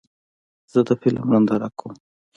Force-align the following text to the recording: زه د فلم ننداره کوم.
زه 0.71 0.79
د 0.87 0.89
فلم 1.01 1.25
ننداره 1.33 1.69
کوم. 1.79 1.93